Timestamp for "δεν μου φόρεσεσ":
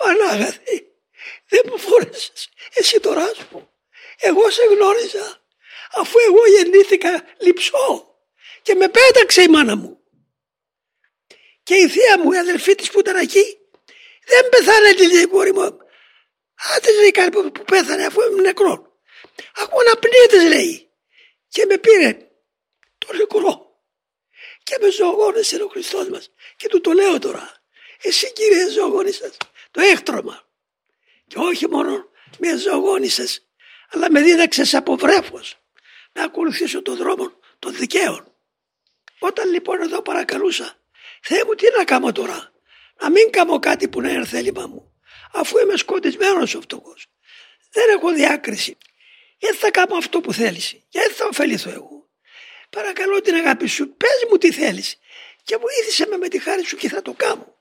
1.48-2.48